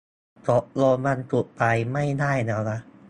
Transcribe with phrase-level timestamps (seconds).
[0.49, 2.79] ตกลงวันศุกร์ไปไม่ได้แล้วนะ